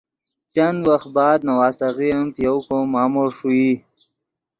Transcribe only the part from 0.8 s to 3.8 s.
وخت بعد نواسیغے ام پے یؤ کو مامو ݰوئی